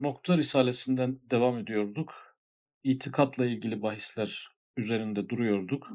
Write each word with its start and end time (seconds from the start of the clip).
Nokta 0.00 0.38
Risalesinden 0.38 1.20
devam 1.30 1.58
ediyorduk. 1.58 2.12
İtikatla 2.84 3.46
ilgili 3.46 3.82
bahisler 3.82 4.48
üzerinde 4.76 5.28
duruyorduk. 5.28 5.86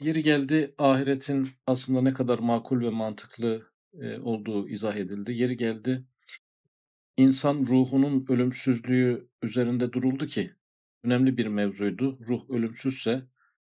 Yeri 0.00 0.22
geldi 0.22 0.74
ahiretin 0.78 1.48
aslında 1.66 2.02
ne 2.02 2.12
kadar 2.12 2.38
makul 2.38 2.80
ve 2.80 2.90
mantıklı 2.90 3.66
e, 3.94 4.18
olduğu 4.18 4.68
izah 4.68 4.96
edildi. 4.96 5.32
Yeri 5.32 5.56
geldi 5.56 6.04
insan 7.16 7.66
ruhunun 7.66 8.26
ölümsüzlüğü 8.28 9.28
üzerinde 9.42 9.92
duruldu 9.92 10.26
ki 10.26 10.50
önemli 11.04 11.36
bir 11.36 11.46
mevzuydu. 11.46 12.18
Ruh 12.28 12.50
ölümsüzse 12.50 13.22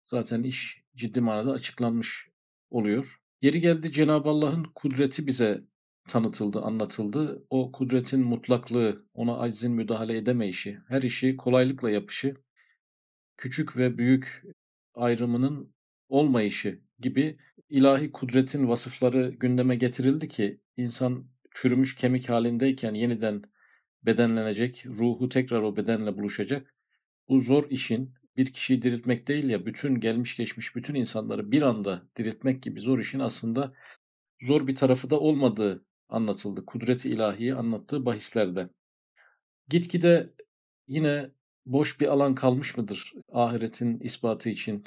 zaten 0.05 0.43
iş 0.43 0.83
ciddi 0.97 1.21
manada 1.21 1.53
açıklanmış 1.53 2.29
oluyor. 2.71 3.21
Yeri 3.43 3.61
geldi 3.61 3.93
Cenab-ı 3.93 4.29
Allah'ın 4.29 4.65
kudreti 4.75 5.27
bize 5.27 5.65
tanıtıldı, 6.09 6.61
anlatıldı. 6.61 7.47
O 7.51 7.73
kudretin 7.73 8.21
mutlaklığı, 8.21 9.07
ona 9.15 9.39
aczin 9.39 9.73
müdahale 9.73 10.17
edemeyişi, 10.17 10.79
her 10.89 11.03
işi 11.03 11.37
kolaylıkla 11.37 11.91
yapışı, 11.91 12.35
küçük 13.37 13.77
ve 13.77 13.99
büyük 13.99 14.43
ayrımının 14.95 15.75
olmayışı 16.09 16.81
gibi 16.99 17.39
ilahi 17.69 18.13
kudretin 18.13 18.69
vasıfları 18.69 19.31
gündeme 19.31 19.77
getirildi 19.77 20.29
ki 20.29 20.61
insan 20.77 21.27
çürümüş 21.55 21.97
kemik 21.97 22.29
halindeyken 22.29 22.95
yeniden 22.95 23.43
bedenlenecek, 24.03 24.87
ruhu 24.87 25.29
tekrar 25.29 25.63
o 25.63 25.77
bedenle 25.77 26.17
buluşacak. 26.17 26.75
Bu 27.29 27.41
zor 27.41 27.71
işin 27.71 28.15
bir 28.37 28.53
kişiyi 28.53 28.83
diriltmek 28.83 29.29
değil 29.29 29.49
ya 29.49 29.67
bütün 29.67 30.01
gelmiş 30.01 30.37
geçmiş 30.37 30.77
bütün 30.77 30.95
insanları 30.95 31.53
bir 31.53 31.63
anda 31.63 32.03
diriltmek 32.17 32.63
gibi 32.63 32.81
zor 32.81 32.99
işin 32.99 33.19
aslında 33.19 33.75
zor 34.43 34.67
bir 34.67 34.77
tarafı 34.77 35.11
da 35.11 35.21
olmadığı 35.21 35.85
anlatıldı. 36.09 36.67
Kudreti 36.67 37.11
ilahiyi 37.11 37.55
anlattığı 37.55 38.07
bahislerde. 38.07 38.69
Gitgide 39.69 40.33
yine 40.87 41.31
boş 41.67 42.01
bir 42.01 42.09
alan 42.09 42.35
kalmış 42.35 42.77
mıdır 42.77 43.15
ahiretin 43.33 44.01
ispatı 44.01 44.49
için? 44.51 44.85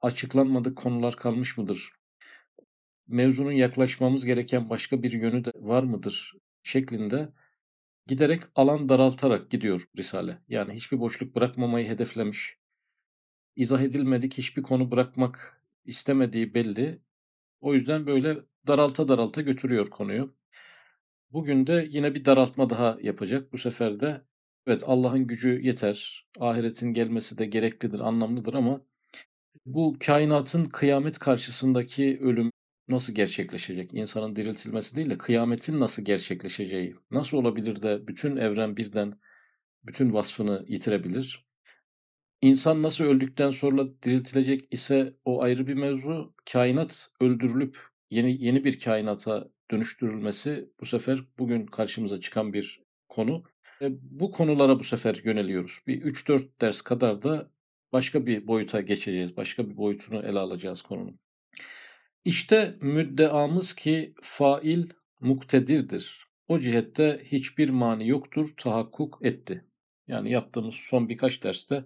Açıklanmadık 0.00 0.76
konular 0.76 1.16
kalmış 1.16 1.58
mıdır? 1.58 1.92
Mevzunun 3.08 3.52
yaklaşmamız 3.52 4.24
gereken 4.24 4.70
başka 4.70 5.02
bir 5.02 5.12
yönü 5.12 5.44
de 5.44 5.52
var 5.54 5.82
mıdır? 5.82 6.34
Şeklinde 6.62 7.32
giderek 8.06 8.42
alan 8.54 8.88
daraltarak 8.88 9.50
gidiyor 9.50 9.88
Risale. 9.96 10.38
Yani 10.48 10.72
hiçbir 10.74 11.00
boşluk 11.00 11.34
bırakmamayı 11.34 11.88
hedeflemiş. 11.88 12.56
İzah 13.56 13.80
edilmedik 13.82 14.38
hiçbir 14.38 14.62
konu 14.62 14.90
bırakmak 14.90 15.62
istemediği 15.84 16.54
belli. 16.54 17.02
O 17.60 17.74
yüzden 17.74 18.06
böyle 18.06 18.38
daralta 18.66 19.08
daralta 19.08 19.42
götürüyor 19.42 19.90
konuyu. 19.90 20.34
Bugün 21.32 21.66
de 21.66 21.86
yine 21.90 22.14
bir 22.14 22.24
daraltma 22.24 22.70
daha 22.70 22.98
yapacak. 23.02 23.52
Bu 23.52 23.58
sefer 23.58 24.00
de 24.00 24.22
evet 24.66 24.82
Allah'ın 24.86 25.26
gücü 25.26 25.60
yeter. 25.62 26.26
Ahiretin 26.40 26.94
gelmesi 26.94 27.38
de 27.38 27.46
gereklidir, 27.46 28.00
anlamlıdır 28.00 28.54
ama 28.54 28.80
bu 29.66 29.96
kainatın 30.00 30.64
kıyamet 30.64 31.18
karşısındaki 31.18 32.18
ölüm 32.22 32.50
nasıl 32.88 33.12
gerçekleşecek? 33.14 33.94
İnsanın 33.94 34.36
diriltilmesi 34.36 34.96
değil 34.96 35.10
de 35.10 35.18
kıyametin 35.18 35.80
nasıl 35.80 36.04
gerçekleşeceği. 36.04 36.96
Nasıl 37.10 37.36
olabilir 37.36 37.82
de 37.82 38.06
bütün 38.06 38.36
evren 38.36 38.76
birden 38.76 39.20
bütün 39.84 40.12
vasfını 40.12 40.64
yitirebilir? 40.68 41.46
İnsan 42.42 42.82
nasıl 42.82 43.04
öldükten 43.04 43.50
sonra 43.50 44.02
diriltilecek 44.02 44.60
ise 44.70 45.16
o 45.24 45.42
ayrı 45.42 45.66
bir 45.66 45.74
mevzu. 45.74 46.34
Kainat 46.52 47.10
öldürülüp 47.20 47.78
yeni 48.10 48.44
yeni 48.44 48.64
bir 48.64 48.80
kainata 48.80 49.50
dönüştürülmesi 49.70 50.70
bu 50.80 50.86
sefer 50.86 51.24
bugün 51.38 51.66
karşımıza 51.66 52.20
çıkan 52.20 52.52
bir 52.52 52.82
konu. 53.08 53.44
E, 53.82 53.90
bu 54.02 54.30
konulara 54.30 54.78
bu 54.78 54.84
sefer 54.84 55.20
yöneliyoruz. 55.24 55.80
Bir 55.86 56.02
3-4 56.02 56.60
ders 56.60 56.82
kadar 56.82 57.22
da 57.22 57.50
başka 57.92 58.26
bir 58.26 58.46
boyuta 58.46 58.80
geçeceğiz. 58.80 59.36
Başka 59.36 59.70
bir 59.70 59.76
boyutunu 59.76 60.22
ele 60.22 60.38
alacağız 60.38 60.82
konunun. 60.82 61.18
İşte 62.24 62.78
müddeamız 62.80 63.74
ki 63.74 64.14
fail 64.22 64.86
muktedirdir. 65.20 66.26
O 66.48 66.58
cihette 66.58 67.20
hiçbir 67.24 67.68
mani 67.68 68.08
yoktur, 68.08 68.54
tahakkuk 68.56 69.18
etti. 69.22 69.64
Yani 70.08 70.30
yaptığımız 70.30 70.74
son 70.74 71.08
birkaç 71.08 71.42
derste 71.42 71.84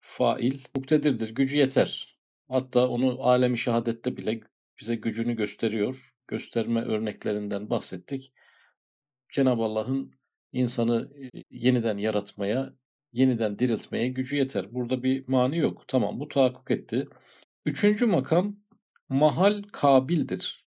fail 0.00 0.58
muktedirdir, 0.76 1.34
gücü 1.34 1.56
yeter. 1.56 2.18
Hatta 2.48 2.88
onu 2.88 3.22
alemi 3.22 3.58
şehadette 3.58 4.16
bile 4.16 4.40
bize 4.80 4.94
gücünü 4.94 5.36
gösteriyor 5.36 6.17
gösterme 6.28 6.82
örneklerinden 6.82 7.70
bahsettik. 7.70 8.32
Cenab-ı 9.32 9.62
Allah'ın 9.62 10.12
insanı 10.52 11.10
e, 11.24 11.42
yeniden 11.50 11.98
yaratmaya, 11.98 12.74
yeniden 13.12 13.58
diriltmeye 13.58 14.08
gücü 14.08 14.36
yeter. 14.36 14.74
Burada 14.74 15.02
bir 15.02 15.28
mani 15.28 15.58
yok. 15.58 15.84
Tamam 15.88 16.20
bu 16.20 16.28
tahakkuk 16.28 16.70
etti. 16.70 17.08
Üçüncü 17.66 18.06
makam 18.06 18.56
mahal 19.08 19.62
kabildir. 19.72 20.64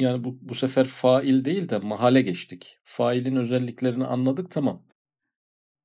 Yani 0.00 0.24
bu, 0.24 0.38
bu 0.40 0.54
sefer 0.54 0.86
fail 0.86 1.44
değil 1.44 1.68
de 1.68 1.78
mahale 1.78 2.22
geçtik. 2.22 2.78
Failin 2.84 3.36
özelliklerini 3.36 4.04
anladık 4.04 4.50
tamam. 4.50 4.86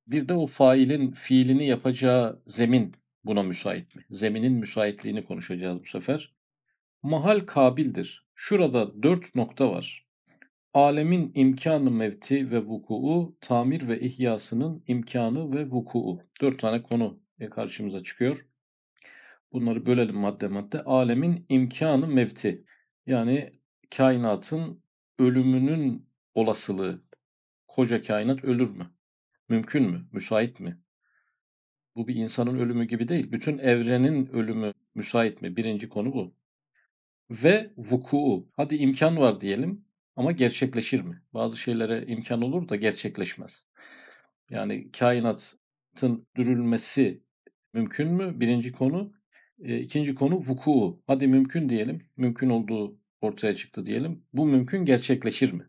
Bir 0.06 0.28
de 0.28 0.34
o 0.34 0.46
failin 0.46 1.10
fiilini 1.10 1.66
yapacağı 1.66 2.42
zemin 2.46 2.94
buna 3.24 3.42
müsait 3.42 3.94
mi? 3.94 4.04
Zeminin 4.10 4.52
müsaitliğini 4.52 5.24
konuşacağız 5.24 5.80
bu 5.80 5.86
sefer. 5.86 6.34
Mahal 7.02 7.40
kabildir. 7.40 8.23
Şurada 8.34 9.02
dört 9.02 9.34
nokta 9.34 9.70
var. 9.70 10.06
Alemin 10.74 11.32
imkanı 11.34 11.90
mevti 11.90 12.50
ve 12.50 12.58
vuku'u, 12.58 13.36
tamir 13.40 13.88
ve 13.88 14.00
ihyasının 14.00 14.84
imkanı 14.86 15.52
ve 15.56 15.70
vuku'u. 15.70 16.20
Dört 16.40 16.58
tane 16.58 16.82
konu 16.82 17.20
karşımıza 17.50 18.02
çıkıyor. 18.02 18.46
Bunları 19.52 19.86
bölelim 19.86 20.16
madde 20.16 20.48
madde. 20.48 20.80
Alemin 20.80 21.46
imkanı 21.48 22.06
mevti. 22.06 22.64
Yani 23.06 23.52
kainatın 23.96 24.82
ölümünün 25.18 26.08
olasılığı. 26.34 27.02
Koca 27.68 28.02
kainat 28.02 28.44
ölür 28.44 28.70
mü? 28.70 28.86
Mümkün 29.48 29.90
mü? 29.90 30.06
Müsait 30.12 30.60
mi? 30.60 30.78
Bu 31.96 32.08
bir 32.08 32.14
insanın 32.14 32.58
ölümü 32.58 32.84
gibi 32.84 33.08
değil. 33.08 33.32
Bütün 33.32 33.58
evrenin 33.58 34.26
ölümü 34.26 34.72
müsait 34.94 35.42
mi? 35.42 35.56
Birinci 35.56 35.88
konu 35.88 36.12
bu 36.12 36.34
ve 37.30 37.70
vuku'u. 37.76 38.48
Hadi 38.56 38.76
imkan 38.76 39.16
var 39.16 39.40
diyelim 39.40 39.84
ama 40.16 40.32
gerçekleşir 40.32 41.00
mi? 41.00 41.22
Bazı 41.34 41.56
şeylere 41.56 42.06
imkan 42.06 42.42
olur 42.42 42.68
da 42.68 42.76
gerçekleşmez. 42.76 43.66
Yani 44.50 44.90
kainatın 44.92 46.26
dürülmesi 46.36 47.22
mümkün 47.72 48.08
mü? 48.08 48.40
Birinci 48.40 48.72
konu. 48.72 49.12
E, 49.62 49.80
ikinci 49.80 50.14
konu 50.14 50.34
vuku'u. 50.36 51.02
Hadi 51.06 51.26
mümkün 51.26 51.68
diyelim. 51.68 52.02
Mümkün 52.16 52.50
olduğu 52.50 52.98
ortaya 53.20 53.56
çıktı 53.56 53.86
diyelim. 53.86 54.24
Bu 54.32 54.46
mümkün 54.46 54.84
gerçekleşir 54.84 55.52
mi? 55.52 55.68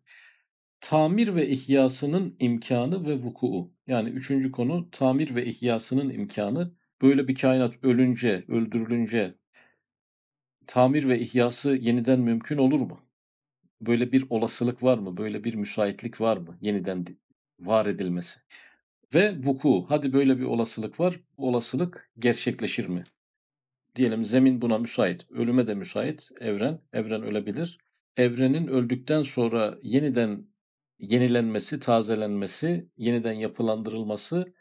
Tamir 0.79 1.35
ve 1.35 1.49
ihyasının 1.49 2.35
imkanı 2.39 3.07
ve 3.07 3.16
vuku'u. 3.16 3.73
Yani 3.87 4.09
üçüncü 4.09 4.51
konu 4.51 4.89
tamir 4.91 5.35
ve 5.35 5.45
ihyasının 5.45 6.09
imkanı. 6.09 6.75
Böyle 7.01 7.27
bir 7.27 7.35
kainat 7.35 7.83
ölünce, 7.83 8.45
öldürülünce, 8.47 9.35
tamir 10.68 11.09
ve 11.09 11.20
ihyası 11.20 11.76
yeniden 11.76 12.20
mümkün 12.20 12.58
olur 12.58 12.80
mu? 12.80 13.00
Böyle 13.81 14.12
bir 14.12 14.26
olasılık 14.30 14.84
var 14.84 14.98
mı? 14.98 15.18
Böyle 15.18 15.44
bir 15.44 15.53
müsaitlik 15.53 16.22
var 16.22 16.38
mı? 16.38 16.58
Yeniden 16.62 17.06
var 17.59 17.86
edilmesi. 17.86 18.40
Ve 19.14 19.38
vuku, 19.44 19.86
hadi 19.90 20.14
böyle 20.14 20.40
bir 20.40 20.44
olasılık 20.44 21.00
var. 21.00 21.20
Bu 21.38 21.48
olasılık 21.48 22.09
gerçekleşir 22.20 22.88
mi? 22.88 23.03
Diyelim 23.96 24.26
zemin 24.26 24.62
buna 24.62 24.78
müsait. 24.78 25.31
Ölüme 25.31 25.68
de 25.68 25.76
müsait 25.76 26.30
evren. 26.42 26.82
Evren 26.94 27.24
ölebilir. 27.24 27.78
Evrenin 28.18 28.68
öldükten 28.68 29.22
sonra 29.22 29.78
yeniden 29.84 30.47
yenilenmesi, 31.00 31.79
tazelenmesi, 31.79 32.90
yeniden 32.97 33.34
yapılandırılması 33.34 34.53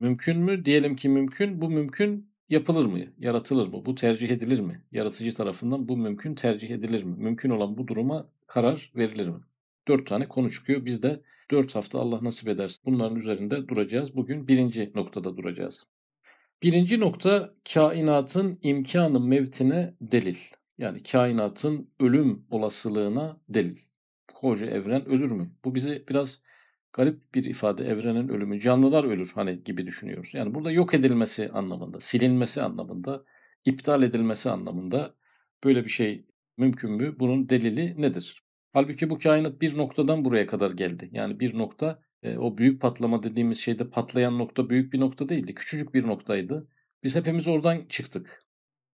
mümkün 0.00 0.38
mü? 0.38 0.64
Diyelim 0.64 0.96
ki 0.96 1.08
mümkün. 1.08 1.60
Bu 1.60 1.70
mümkün 1.70 2.27
yapılır 2.48 2.84
mı? 2.86 2.98
Yaratılır 3.18 3.68
mı? 3.68 3.86
Bu 3.86 3.94
tercih 3.94 4.30
edilir 4.30 4.60
mi? 4.60 4.82
Yaratıcı 4.92 5.34
tarafından 5.34 5.88
bu 5.88 5.96
mümkün 5.96 6.34
tercih 6.34 6.70
edilir 6.70 7.02
mi? 7.02 7.14
Mümkün 7.18 7.50
olan 7.50 7.78
bu 7.78 7.88
duruma 7.88 8.28
karar 8.46 8.92
verilir 8.96 9.28
mi? 9.28 9.40
Dört 9.88 10.06
tane 10.06 10.28
konu 10.28 10.50
çıkıyor. 10.50 10.84
Biz 10.84 11.02
de 11.02 11.20
dört 11.50 11.74
hafta 11.74 12.00
Allah 12.00 12.18
nasip 12.22 12.48
ederse 12.48 12.78
bunların 12.84 13.16
üzerinde 13.16 13.68
duracağız. 13.68 14.16
Bugün 14.16 14.48
birinci 14.48 14.92
noktada 14.94 15.36
duracağız. 15.36 15.86
Birinci 16.62 17.00
nokta 17.00 17.54
kainatın 17.74 18.58
imkanı 18.62 19.20
mevtine 19.20 19.94
delil. 20.00 20.36
Yani 20.78 21.02
kainatın 21.02 21.90
ölüm 22.00 22.46
olasılığına 22.50 23.40
delil. 23.48 23.78
Koca 24.34 24.66
evren 24.66 25.06
ölür 25.06 25.30
mü? 25.30 25.50
Bu 25.64 25.74
bizi 25.74 26.04
biraz 26.08 26.42
garip 26.92 27.34
bir 27.34 27.44
ifade 27.44 27.84
evrenin 27.84 28.28
ölümü. 28.28 28.60
Canlılar 28.60 29.04
ölür 29.04 29.32
hani 29.34 29.64
gibi 29.64 29.86
düşünüyoruz. 29.86 30.34
Yani 30.34 30.54
burada 30.54 30.70
yok 30.70 30.94
edilmesi 30.94 31.48
anlamında, 31.48 32.00
silinmesi 32.00 32.62
anlamında, 32.62 33.24
iptal 33.64 34.02
edilmesi 34.02 34.50
anlamında 34.50 35.14
böyle 35.64 35.84
bir 35.84 35.90
şey 35.90 36.26
mümkün 36.56 36.92
mü? 36.92 37.16
Bunun 37.18 37.48
delili 37.48 38.02
nedir? 38.02 38.42
Halbuki 38.72 39.10
bu 39.10 39.18
kainat 39.18 39.60
bir 39.60 39.76
noktadan 39.76 40.24
buraya 40.24 40.46
kadar 40.46 40.70
geldi. 40.70 41.08
Yani 41.12 41.40
bir 41.40 41.58
nokta 41.58 42.02
e, 42.22 42.38
o 42.38 42.58
büyük 42.58 42.80
patlama 42.80 43.22
dediğimiz 43.22 43.58
şeyde 43.58 43.90
patlayan 43.90 44.38
nokta 44.38 44.70
büyük 44.70 44.92
bir 44.92 45.00
nokta 45.00 45.28
değildi. 45.28 45.54
Küçücük 45.54 45.94
bir 45.94 46.06
noktaydı. 46.06 46.68
Biz 47.02 47.16
hepimiz 47.16 47.48
oradan 47.48 47.86
çıktık. 47.88 48.42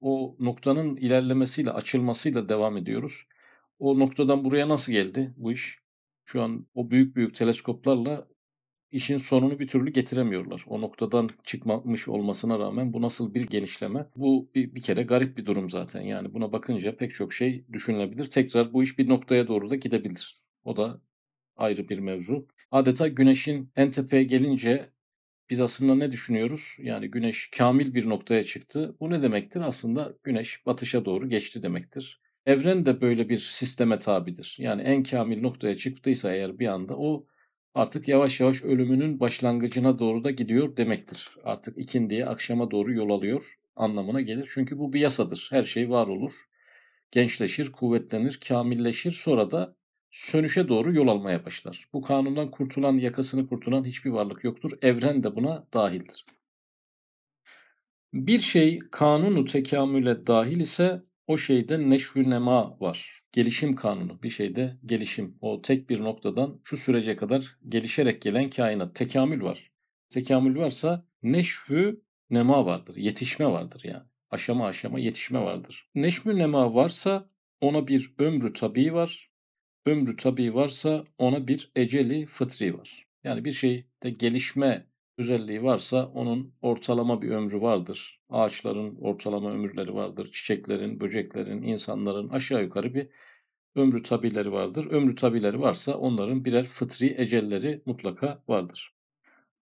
O 0.00 0.36
noktanın 0.40 0.96
ilerlemesiyle, 0.96 1.70
açılmasıyla 1.70 2.48
devam 2.48 2.76
ediyoruz. 2.76 3.26
O 3.78 3.98
noktadan 3.98 4.44
buraya 4.44 4.68
nasıl 4.68 4.92
geldi 4.92 5.34
bu 5.36 5.52
iş? 5.52 5.81
Şu 6.24 6.42
an 6.42 6.66
o 6.74 6.90
büyük 6.90 7.16
büyük 7.16 7.34
teleskoplarla 7.34 8.28
işin 8.90 9.18
sonunu 9.18 9.58
bir 9.58 9.68
türlü 9.68 9.90
getiremiyorlar. 9.90 10.64
O 10.66 10.80
noktadan 10.80 11.28
çıkmamış 11.44 12.08
olmasına 12.08 12.58
rağmen 12.58 12.92
bu 12.92 13.02
nasıl 13.02 13.34
bir 13.34 13.46
genişleme? 13.46 14.06
Bu 14.16 14.50
bir, 14.54 14.74
bir 14.74 14.82
kere 14.82 15.02
garip 15.02 15.36
bir 15.38 15.46
durum 15.46 15.70
zaten. 15.70 16.00
Yani 16.02 16.34
buna 16.34 16.52
bakınca 16.52 16.96
pek 16.96 17.14
çok 17.14 17.32
şey 17.34 17.64
düşünülebilir. 17.72 18.30
Tekrar 18.30 18.72
bu 18.72 18.82
iş 18.82 18.98
bir 18.98 19.08
noktaya 19.08 19.48
doğru 19.48 19.70
da 19.70 19.76
gidebilir. 19.76 20.42
O 20.64 20.76
da 20.76 21.00
ayrı 21.56 21.88
bir 21.88 21.98
mevzu. 21.98 22.48
Adeta 22.70 23.08
güneşin 23.08 23.72
en 23.76 23.90
tepeye 23.90 24.24
gelince 24.24 24.90
biz 25.50 25.60
aslında 25.60 25.94
ne 25.94 26.12
düşünüyoruz? 26.12 26.76
Yani 26.78 27.10
güneş 27.10 27.50
kamil 27.50 27.94
bir 27.94 28.08
noktaya 28.08 28.44
çıktı. 28.44 28.96
Bu 29.00 29.10
ne 29.10 29.22
demektir? 29.22 29.60
Aslında 29.60 30.14
güneş 30.24 30.66
batışa 30.66 31.04
doğru 31.04 31.28
geçti 31.28 31.62
demektir. 31.62 32.21
Evren 32.46 32.86
de 32.86 33.00
böyle 33.00 33.28
bir 33.28 33.38
sisteme 33.38 33.98
tabidir. 33.98 34.56
Yani 34.58 34.82
en 34.82 35.02
kamil 35.02 35.40
noktaya 35.40 35.76
çıktıysa 35.76 36.32
eğer 36.32 36.58
bir 36.58 36.66
anda 36.66 36.96
o 36.98 37.26
artık 37.74 38.08
yavaş 38.08 38.40
yavaş 38.40 38.62
ölümünün 38.62 39.20
başlangıcına 39.20 39.98
doğru 39.98 40.24
da 40.24 40.30
gidiyor 40.30 40.76
demektir. 40.76 41.30
Artık 41.44 41.78
ikindiye 41.78 42.26
akşama 42.26 42.70
doğru 42.70 42.92
yol 42.92 43.10
alıyor 43.10 43.58
anlamına 43.76 44.20
gelir. 44.20 44.50
Çünkü 44.54 44.78
bu 44.78 44.92
bir 44.92 45.00
yasadır. 45.00 45.48
Her 45.50 45.64
şey 45.64 45.90
var 45.90 46.06
olur. 46.06 46.48
Gençleşir, 47.10 47.72
kuvvetlenir, 47.72 48.40
kamilleşir. 48.48 49.12
Sonra 49.12 49.50
da 49.50 49.76
sönüşe 50.10 50.68
doğru 50.68 50.94
yol 50.94 51.08
almaya 51.08 51.44
başlar. 51.44 51.88
Bu 51.92 52.02
kanundan 52.02 52.50
kurtulan, 52.50 52.96
yakasını 52.96 53.48
kurtulan 53.48 53.84
hiçbir 53.84 54.10
varlık 54.10 54.44
yoktur. 54.44 54.72
Evren 54.82 55.22
de 55.22 55.36
buna 55.36 55.66
dahildir. 55.74 56.24
Bir 58.12 58.40
şey 58.40 58.78
kanunu 58.78 59.44
tekamüle 59.44 60.26
dahil 60.26 60.60
ise 60.60 61.02
o 61.26 61.36
şeyde 61.36 61.90
neşvü 61.90 62.30
nema 62.30 62.80
var. 62.80 63.22
Gelişim 63.32 63.76
kanunu. 63.76 64.22
Bir 64.22 64.30
şeyde 64.30 64.76
gelişim. 64.86 65.38
O 65.40 65.62
tek 65.62 65.90
bir 65.90 66.00
noktadan 66.00 66.60
şu 66.64 66.76
sürece 66.76 67.16
kadar 67.16 67.58
gelişerek 67.68 68.22
gelen 68.22 68.50
kainat. 68.50 68.94
Tekamül 68.94 69.42
var. 69.42 69.70
Tekamül 70.08 70.56
varsa 70.56 71.06
neşvü 71.22 72.02
nema 72.30 72.66
vardır. 72.66 72.96
Yetişme 72.96 73.46
vardır 73.46 73.80
yani. 73.84 74.04
Aşama 74.30 74.66
aşama 74.66 74.98
yetişme 74.98 75.40
vardır. 75.40 75.88
Neşvü 75.94 76.38
nema 76.38 76.74
varsa 76.74 77.26
ona 77.60 77.88
bir 77.88 78.14
ömrü 78.18 78.52
tabii 78.52 78.94
var 78.94 79.32
ömrü 79.86 80.16
tabii 80.16 80.54
varsa 80.54 81.04
ona 81.18 81.48
bir 81.48 81.72
eceli 81.76 82.26
fıtri 82.26 82.78
var. 82.78 83.06
Yani 83.24 83.44
bir 83.44 83.52
şeyde 83.52 84.10
gelişme 84.10 84.86
özelliği 85.18 85.62
varsa 85.62 86.06
onun 86.06 86.54
ortalama 86.62 87.22
bir 87.22 87.30
ömrü 87.30 87.60
vardır. 87.60 88.20
Ağaçların 88.28 88.96
ortalama 88.96 89.52
ömürleri 89.52 89.94
vardır. 89.94 90.30
Çiçeklerin, 90.32 91.00
böceklerin, 91.00 91.62
insanların 91.62 92.28
aşağı 92.28 92.62
yukarı 92.62 92.94
bir 92.94 93.08
ömrü 93.74 94.02
tabileri 94.02 94.52
vardır. 94.52 94.86
Ömrü 94.90 95.14
tabileri 95.14 95.60
varsa 95.60 95.98
onların 95.98 96.44
birer 96.44 96.66
fıtri 96.66 97.14
ecelleri 97.18 97.82
mutlaka 97.86 98.42
vardır. 98.48 98.94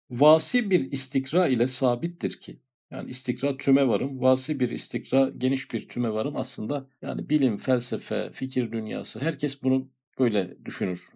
Vasi 0.09 0.69
bir 0.69 0.91
istikra 0.91 1.47
ile 1.47 1.67
sabittir 1.67 2.39
ki 2.39 2.59
yani 2.91 3.09
istikra 3.09 3.57
tüme 3.57 3.87
varım, 3.87 4.21
vasi 4.21 4.59
bir 4.59 4.69
istikra, 4.69 5.31
geniş 5.37 5.73
bir 5.73 5.87
tüme 5.87 6.13
varım 6.13 6.35
aslında 6.35 6.89
yani 7.01 7.29
bilim, 7.29 7.57
felsefe, 7.57 8.31
fikir 8.33 8.71
dünyası 8.71 9.19
herkes 9.21 9.63
bunu 9.63 9.89
böyle 10.19 10.65
düşünür. 10.65 11.09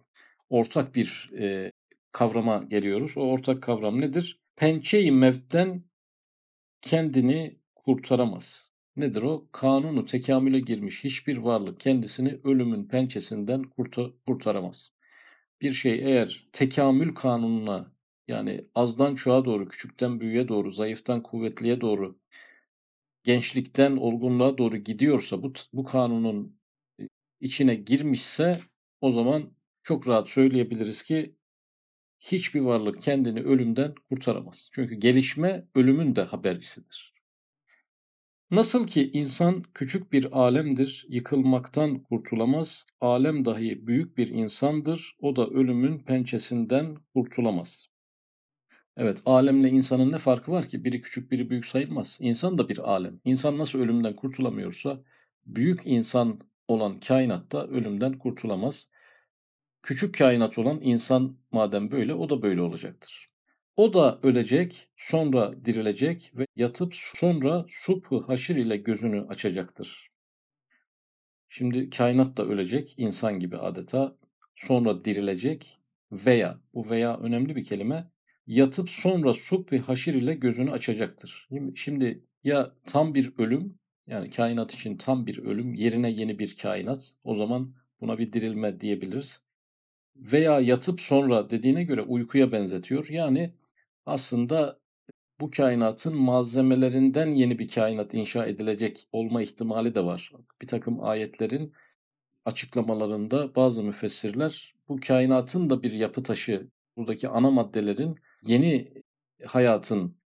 Ortak 0.49 0.95
bir 0.95 1.29
e, 1.39 1.70
kavrama 2.11 2.63
geliyoruz. 2.63 3.17
O 3.17 3.21
ortak 3.21 3.63
kavram 3.63 4.01
nedir? 4.01 4.39
Mevtten 5.11 5.83
kendini 6.81 7.59
kurtaramaz. 7.75 8.71
Nedir 8.95 9.21
o? 9.21 9.47
Kanunu 9.51 10.05
tekamüle 10.05 10.59
girmiş 10.59 11.03
hiçbir 11.03 11.37
varlık 11.37 11.79
kendisini 11.79 12.39
ölümün 12.43 12.87
pençesinden 12.87 13.63
kurta, 13.63 14.05
kurtaramaz. 14.25 14.91
Bir 15.61 15.73
şey 15.73 15.93
eğer 15.93 16.47
tekamül 16.53 17.15
kanununa 17.15 17.93
yani 18.27 18.65
azdan 18.75 19.15
çoğa 19.15 19.45
doğru, 19.45 19.67
küçükten 19.67 20.19
büyüğe 20.19 20.47
doğru, 20.47 20.71
zayıftan 20.71 21.23
kuvvetliye 21.23 21.81
doğru, 21.81 22.19
gençlikten 23.23 23.97
olgunluğa 23.97 24.57
doğru 24.57 24.77
gidiyorsa 24.77 25.43
bu, 25.43 25.53
bu 25.73 25.83
kanunun 25.83 26.59
içine 27.39 27.75
girmişse 27.75 28.59
o 29.01 29.11
zaman 29.11 29.53
çok 29.83 30.07
rahat 30.07 30.29
söyleyebiliriz 30.29 31.03
ki 31.03 31.35
hiçbir 32.21 32.59
varlık 32.59 33.01
kendini 33.01 33.41
ölümden 33.41 33.95
kurtaramaz. 34.09 34.69
Çünkü 34.73 34.95
gelişme 34.95 35.65
ölümün 35.75 36.15
de 36.15 36.21
habercisidir. 36.21 37.13
Nasıl 38.51 38.87
ki 38.87 39.11
insan 39.13 39.63
küçük 39.73 40.13
bir 40.13 40.39
alemdir, 40.39 41.05
yıkılmaktan 41.09 41.99
kurtulamaz, 41.99 42.85
alem 43.01 43.45
dahi 43.45 43.87
büyük 43.87 44.17
bir 44.17 44.27
insandır, 44.27 45.15
o 45.19 45.35
da 45.35 45.47
ölümün 45.47 45.99
pençesinden 45.99 46.97
kurtulamaz. 47.13 47.87
Evet, 48.97 49.21
alemle 49.25 49.69
insanın 49.69 50.11
ne 50.11 50.17
farkı 50.17 50.51
var 50.51 50.67
ki? 50.67 50.83
Biri 50.83 51.01
küçük, 51.01 51.31
biri 51.31 51.49
büyük 51.49 51.65
sayılmaz. 51.65 52.17
İnsan 52.21 52.57
da 52.57 52.69
bir 52.69 52.91
alem. 52.91 53.19
İnsan 53.25 53.57
nasıl 53.57 53.79
ölümden 53.79 54.15
kurtulamıyorsa, 54.15 55.03
büyük 55.45 55.81
insan 55.85 56.39
olan 56.67 56.99
kainatta 56.99 57.67
ölümden 57.67 58.17
kurtulamaz. 58.17 58.89
Küçük 59.83 60.15
kainat 60.17 60.57
olan 60.57 60.79
insan 60.81 61.37
madem 61.51 61.91
böyle 61.91 62.13
o 62.13 62.29
da 62.29 62.41
böyle 62.41 62.61
olacaktır. 62.61 63.29
O 63.75 63.93
da 63.93 64.19
ölecek, 64.23 64.89
sonra 64.95 65.65
dirilecek 65.65 66.31
ve 66.35 66.45
yatıp 66.55 66.95
sonra 66.95 67.65
subh 67.69 68.27
haşir 68.27 68.55
ile 68.55 68.77
gözünü 68.77 69.21
açacaktır. 69.21 70.11
Şimdi 71.49 71.89
kainat 71.89 72.37
da 72.37 72.45
ölecek, 72.45 72.93
insan 72.97 73.39
gibi 73.39 73.57
adeta, 73.57 74.17
sonra 74.55 75.05
dirilecek 75.05 75.79
veya, 76.11 76.61
bu 76.73 76.89
veya 76.89 77.17
önemli 77.17 77.55
bir 77.55 77.63
kelime, 77.65 78.11
yatıp 78.47 78.89
sonra 78.89 79.33
subh 79.33 79.79
haşir 79.79 80.13
ile 80.13 80.33
gözünü 80.33 80.71
açacaktır. 80.71 81.47
Şimdi 81.75 82.25
ya 82.43 82.75
tam 82.85 83.15
bir 83.15 83.33
ölüm, 83.37 83.79
yani 84.07 84.29
kainat 84.29 84.73
için 84.73 84.97
tam 84.97 85.25
bir 85.25 85.37
ölüm, 85.37 85.73
yerine 85.73 86.11
yeni 86.11 86.39
bir 86.39 86.57
kainat, 86.57 87.15
o 87.23 87.35
zaman 87.35 87.75
buna 88.01 88.17
bir 88.17 88.33
dirilme 88.33 88.81
diyebiliriz 88.81 89.43
veya 90.21 90.59
yatıp 90.59 91.01
sonra 91.01 91.49
dediğine 91.49 91.83
göre 91.83 92.01
uykuya 92.01 92.51
benzetiyor. 92.51 93.09
Yani 93.09 93.53
aslında 94.05 94.79
bu 95.39 95.51
kainatın 95.51 96.15
malzemelerinden 96.15 97.31
yeni 97.31 97.59
bir 97.59 97.69
kainat 97.69 98.13
inşa 98.13 98.45
edilecek 98.45 99.07
olma 99.11 99.41
ihtimali 99.41 99.95
de 99.95 100.05
var. 100.05 100.31
Bir 100.61 100.67
takım 100.67 101.03
ayetlerin 101.03 101.73
açıklamalarında 102.45 103.55
bazı 103.55 103.83
müfessirler 103.83 104.75
bu 104.89 104.99
kainatın 105.07 105.69
da 105.69 105.83
bir 105.83 105.91
yapı 105.91 106.23
taşı, 106.23 106.67
buradaki 106.97 107.29
ana 107.29 107.51
maddelerin 107.51 108.15
yeni 108.43 108.93
hayatın, 109.45 110.17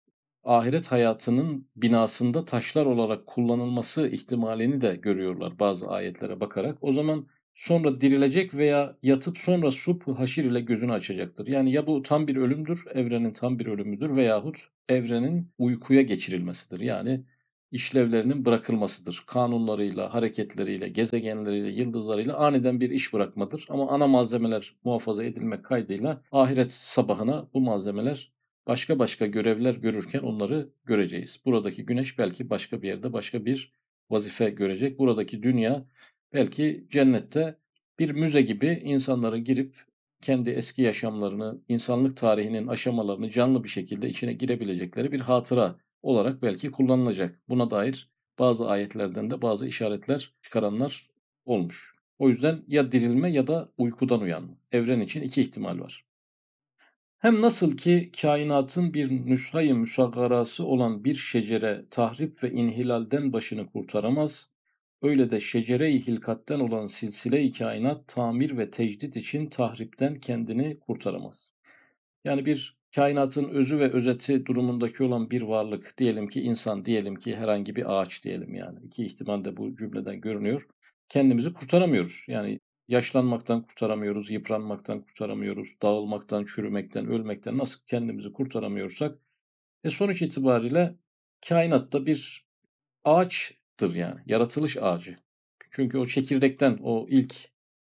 ahiret 0.45 0.93
hayatının 0.93 1.69
binasında 1.77 2.45
taşlar 2.45 2.87
olarak 2.87 3.27
kullanılması 3.27 4.09
ihtimalini 4.09 4.81
de 4.81 4.97
görüyorlar 4.97 5.59
bazı 5.59 5.89
ayetlere 5.89 6.41
bakarak. 6.41 6.79
O 6.81 6.93
zaman 6.93 7.27
sonra 7.55 8.01
dirilecek 8.01 8.55
veya 8.55 8.97
yatıp 9.03 9.39
sonra 9.39 9.71
sup 9.71 10.09
haşir 10.09 10.45
ile 10.45 10.61
gözünü 10.61 10.93
açacaktır. 10.93 11.47
Yani 11.47 11.73
ya 11.73 11.87
bu 11.87 12.03
tam 12.03 12.27
bir 12.27 12.37
ölümdür, 12.37 12.85
evrenin 12.95 13.33
tam 13.33 13.59
bir 13.59 13.67
ölümüdür 13.67 14.17
veyahut 14.17 14.69
evrenin 14.89 15.49
uykuya 15.59 16.03
geçirilmesidir. 16.03 16.81
Yani 16.81 17.25
işlevlerinin 17.71 18.45
bırakılmasıdır. 18.45 19.25
Kanunlarıyla, 19.27 20.15
hareketleriyle, 20.15 20.89
gezegenleriyle, 20.89 21.69
yıldızlarıyla 21.69 22.37
aniden 22.37 22.81
bir 22.81 22.91
iş 22.91 23.13
bırakmadır. 23.13 23.67
Ama 23.69 23.91
ana 23.91 24.07
malzemeler 24.07 24.75
muhafaza 24.85 25.25
edilmek 25.25 25.65
kaydıyla 25.65 26.23
ahiret 26.33 26.73
sabahına 26.73 27.49
bu 27.55 27.61
malzemeler 27.61 28.33
başka 28.67 28.99
başka 28.99 29.27
görevler 29.27 29.75
görürken 29.75 30.21
onları 30.21 30.69
göreceğiz. 30.85 31.41
Buradaki 31.45 31.87
güneş 31.87 32.19
belki 32.19 32.51
başka 32.51 32.83
bir 32.83 32.89
yerde 32.89 33.13
başka 33.13 33.45
bir 33.45 33.73
vazife 34.11 34.51
görecek. 34.51 34.99
Buradaki 34.99 35.43
dünya 35.43 35.85
belki 36.35 36.87
cennette 36.91 37.59
bir 37.99 38.11
müze 38.11 38.43
gibi 38.43 38.81
insanlara 38.85 39.39
girip 39.39 39.85
kendi 40.23 40.51
eski 40.51 40.83
yaşamlarını, 40.83 41.61
insanlık 41.69 42.17
tarihinin 42.17 42.67
aşamalarını 42.67 43.31
canlı 43.31 43.65
bir 43.65 43.69
şekilde 43.69 44.09
içine 44.09 44.33
girebilecekleri 44.33 45.13
bir 45.13 45.21
hatıra 45.21 45.77
olarak 46.03 46.43
belki 46.43 46.71
kullanılacak. 46.71 47.41
Buna 47.49 47.71
dair 47.71 48.11
bazı 48.39 48.69
ayetlerden 48.69 49.31
de 49.31 49.43
bazı 49.43 49.69
işaretler 49.69 50.35
çıkaranlar 50.43 51.11
olmuş. 51.45 51.95
O 52.19 52.29
yüzden 52.29 52.63
ya 52.69 52.93
dirilme 52.93 53.33
ya 53.33 53.47
da 53.47 53.69
uykudan 53.79 54.21
uyanma. 54.21 54.59
Evren 54.73 55.01
için 55.01 55.23
iki 55.23 55.43
ihtimal 55.43 55.81
var. 55.81 56.05
Hem 57.19 57.41
nasıl 57.41 57.77
ki 57.77 58.13
kainatın 58.21 58.95
bir 58.95 59.27
nüshayı 59.27 59.75
müsaggarası 59.75 60.65
olan 60.65 61.05
bir 61.05 61.15
şecere 61.15 61.85
tahrip 61.91 62.43
ve 62.43 62.51
inhilalden 62.51 63.33
başını 63.33 63.67
kurtaramaz, 63.67 64.49
öyle 65.05 65.31
de 65.31 65.41
şecere-i 65.41 66.07
hilkatten 66.07 66.61
olan 66.61 66.87
silsile-i 66.87 67.53
kainat 67.53 68.09
tamir 68.09 68.59
ve 68.59 68.71
tecdit 68.71 69.17
için 69.17 69.47
tahripten 69.47 70.21
kendini 70.21 70.79
kurtaramaz. 70.79 71.53
Yani 72.25 72.47
bir 72.47 72.79
kainatın 72.95 73.49
özü 73.49 73.79
ve 73.79 73.93
özeti 73.93 74.47
durumundaki 74.47 75.05
olan 75.05 75.31
bir 75.31 75.43
varlık, 75.43 75.99
diyelim 75.99 76.29
ki 76.29 76.41
insan, 76.41 76.85
diyelim 76.85 77.15
ki 77.17 77.37
herhangi 77.37 77.77
bir 77.77 78.01
ağaç 78.01 78.25
diyelim 78.25 78.55
yani. 78.55 78.79
iki 78.85 79.05
ihtimal 79.07 79.45
de 79.45 79.57
bu 79.57 79.77
cümleden 79.77 80.21
görünüyor. 80.21 80.67
Kendimizi 81.09 81.53
kurtaramıyoruz. 81.53 82.25
Yani 82.29 82.61
yaşlanmaktan 82.89 83.63
kurtaramıyoruz, 83.63 84.31
yıpranmaktan 84.31 85.03
kurtaramıyoruz, 85.03 85.69
dağılmaktan, 85.83 86.45
çürümekten, 86.45 87.07
ölmekten 87.07 87.59
nasıl 87.59 87.81
kendimizi 87.87 88.33
kurtaramıyorsak 88.33 89.19
e 89.85 89.91
sonuç 89.91 90.23
itibariyle 90.23 90.95
kainatta 91.49 92.07
bir 92.07 92.47
ağaçtır 93.75 93.95
yani, 93.95 94.21
yaratılış 94.27 94.77
ağacı. 94.77 95.17
Çünkü 95.71 95.99
o 95.99 96.07
çekirdekten, 96.07 96.79
o 96.83 97.07
ilk 97.11 97.35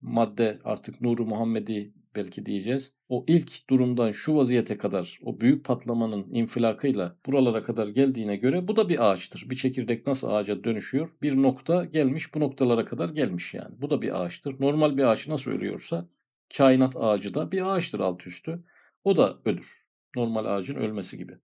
madde 0.01 0.59
artık 0.65 1.01
Nuru 1.01 1.27
Muhammedi 1.27 1.93
belki 2.15 2.47
diyeceğiz. 2.47 2.97
O 3.09 3.25
ilk 3.29 3.71
durumdan 3.71 4.13
şu 4.13 4.37
vaziyete 4.37 4.79
kadar 4.79 5.19
o 5.23 5.41
büyük 5.41 5.65
patlamanın 5.65 6.27
infilakıyla 6.31 7.17
buralara 7.27 7.63
kadar 7.65 7.89
geldiğine 7.89 8.37
göre 8.37 8.69
bu 8.69 8.77
da 8.77 8.89
bir 8.89 9.11
ağaçtır. 9.11 9.51
Bir 9.51 9.57
çekirdek 9.57 10.07
nasıl 10.07 10.29
ağaca 10.29 10.65
dönüşüyor? 10.65 11.11
Bir 11.23 11.37
nokta 11.37 11.85
gelmiş 11.85 12.35
bu 12.35 12.41
noktalara 12.41 12.85
kadar 12.85 13.09
gelmiş 13.09 13.55
yani. 13.55 13.75
Bu 13.79 13.91
da 13.91 14.03
bir 14.03 14.23
ağaçtır. 14.23 14.61
Normal 14.61 14.97
bir 14.97 15.05
ağaç 15.05 15.29
nasıl 15.29 15.51
ölüyorsa 15.51 16.09
kainat 16.57 16.97
ağacı 16.97 17.35
da 17.35 17.53
bir 17.53 17.75
ağaçtır 17.75 18.01
alt 18.01 18.27
üstü. 18.27 18.65
O 19.05 19.17
da 19.17 19.39
ölür. 19.45 19.87
Normal 20.17 20.45
ağacın 20.45 20.75
ölmesi 20.75 21.19
gibi. 21.19 21.39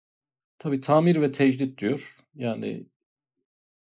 Tabi 0.59 0.81
tamir 0.81 1.21
ve 1.21 1.33
tecdit 1.33 1.79
diyor. 1.79 2.17
Yani 2.35 2.87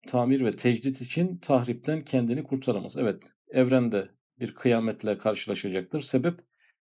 tamir 0.07 0.45
ve 0.45 0.51
tecdit 0.51 1.01
için 1.01 1.39
tahripten 1.39 2.05
kendini 2.05 2.45
kurtaramaz. 2.45 2.97
Evet 2.97 3.33
evrende 3.49 4.09
bir 4.41 4.55
kıyametle 4.55 5.19
karşılaşacaktır. 5.19 6.01
Sebep 6.01 6.41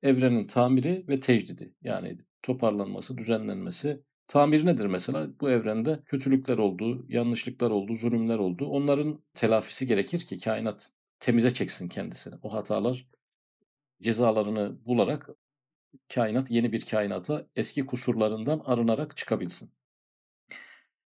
evrenin 0.03 0.47
tamiri 0.47 1.05
ve 1.07 1.19
tecdidi. 1.19 1.73
Yani 1.81 2.17
toparlanması, 2.43 3.17
düzenlenmesi. 3.17 4.01
Tamir 4.27 4.65
nedir 4.65 4.85
mesela? 4.85 5.39
Bu 5.39 5.49
evrende 5.49 5.99
kötülükler 6.05 6.57
oldu, 6.57 7.05
yanlışlıklar 7.09 7.71
oldu, 7.71 7.95
zulümler 7.95 8.37
oldu. 8.37 8.65
Onların 8.65 9.23
telafisi 9.33 9.87
gerekir 9.87 10.19
ki 10.19 10.39
kainat 10.39 10.91
temize 11.19 11.53
çeksin 11.53 11.89
kendisini. 11.89 12.35
O 12.41 12.53
hatalar 12.53 13.07
cezalarını 14.01 14.85
bularak 14.85 15.29
kainat 16.13 16.51
yeni 16.51 16.71
bir 16.71 16.85
kainata 16.85 17.47
eski 17.55 17.85
kusurlarından 17.85 18.59
arınarak 18.65 19.17
çıkabilsin. 19.17 19.71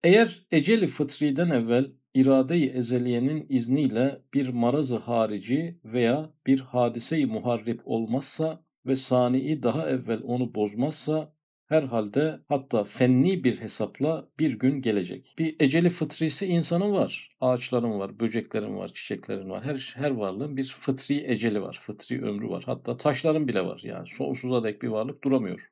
Eğer 0.04 0.46
eceli 0.52 0.88
fıtriden 0.88 1.50
evvel 1.50 1.92
irade-i 2.14 2.70
ezeliyenin 2.70 3.46
izniyle 3.50 4.22
bir 4.34 4.50
marazı 4.50 4.98
harici 4.98 5.80
veya 5.86 6.30
bir 6.48 6.60
hadise-i 6.60 7.26
muharrip 7.26 7.82
olmazsa 7.86 8.64
ve 8.86 8.96
sani'i 8.96 9.64
daha 9.64 9.90
evvel 9.90 10.22
onu 10.24 10.56
bozmazsa 10.56 11.34
herhalde 11.66 12.40
hatta 12.48 12.84
fenni 12.84 13.44
bir 13.44 13.62
hesapla 13.62 14.30
bir 14.40 14.60
gün 14.60 14.82
gelecek. 14.82 15.36
Bir 15.38 15.56
eceli 15.60 15.90
fıtrisi 15.90 16.46
insanın 16.46 16.92
var. 16.92 17.36
Ağaçların 17.40 18.00
var, 18.00 18.20
böceklerin 18.20 18.78
var, 18.78 18.94
çiçeklerin 18.94 19.50
var. 19.50 19.64
Her, 19.64 19.94
her 19.96 20.12
varlığın 20.12 20.58
bir 20.58 20.66
fıtri 20.66 21.32
eceli 21.32 21.62
var, 21.62 21.80
fıtri 21.82 22.24
ömrü 22.26 22.50
var. 22.50 22.64
Hatta 22.66 22.98
taşların 22.98 23.48
bile 23.48 23.66
var. 23.66 23.82
Yani 23.84 24.08
sonsuza 24.10 24.64
dek 24.64 24.82
bir 24.82 24.88
varlık 24.88 25.24
duramıyor. 25.24 25.72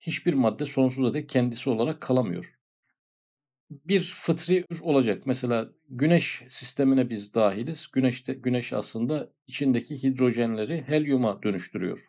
Hiçbir 0.00 0.34
madde 0.34 0.64
sonsuza 0.64 1.14
dek 1.14 1.28
kendisi 1.28 1.70
olarak 1.70 2.00
kalamıyor 2.00 2.57
bir 3.70 4.00
fıtri 4.00 4.64
olacak. 4.82 5.22
Mesela 5.26 5.68
güneş 5.88 6.42
sistemine 6.48 7.10
biz 7.10 7.34
dahiliz. 7.34 7.88
Güneşte 7.92 8.34
güneş 8.34 8.72
aslında 8.72 9.30
içindeki 9.46 10.02
hidrojenleri 10.02 10.82
helyuma 10.86 11.42
dönüştürüyor. 11.42 12.08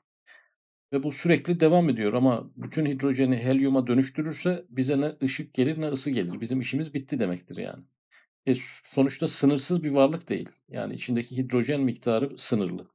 Ve 0.94 1.04
bu 1.04 1.12
sürekli 1.12 1.60
devam 1.60 1.90
ediyor 1.90 2.14
ama 2.14 2.52
bütün 2.56 2.86
hidrojeni 2.86 3.38
helyuma 3.38 3.88
dönüştürürse 3.88 4.66
bize 4.70 5.02
ne 5.02 5.12
ışık 5.24 5.54
gelir 5.54 5.82
ne 5.82 5.88
ısı 5.88 6.12
gelir. 6.12 6.42
Bizim 6.42 6.62
işimiz 6.62 6.94
bitti 6.94 7.20
demektir 7.20 7.58
yani. 7.58 7.84
E 8.46 8.54
sonuçta 8.84 9.28
sınırsız 9.28 9.84
bir 9.84 9.92
varlık 9.92 10.30
değil. 10.30 10.50
Yani 10.70 10.94
içindeki 10.94 11.38
hidrojen 11.38 11.82
miktarı 11.82 12.38
sınırlı. 12.38 12.88